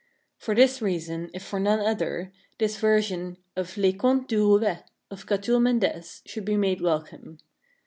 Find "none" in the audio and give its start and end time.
1.59-1.79